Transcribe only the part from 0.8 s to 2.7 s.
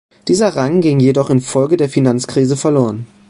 ging jedoch infolge der Finanzkrise